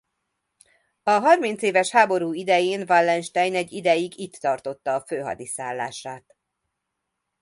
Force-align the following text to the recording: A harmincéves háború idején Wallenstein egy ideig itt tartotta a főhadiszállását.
A 1.03 1.09
harmincéves 1.11 1.89
háború 1.89 2.33
idején 2.33 2.85
Wallenstein 2.89 3.55
egy 3.55 3.71
ideig 3.71 4.19
itt 4.19 4.35
tartotta 4.35 4.95
a 4.95 5.01
főhadiszállását. 5.01 6.35